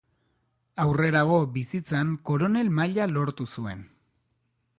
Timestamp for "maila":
2.81-3.11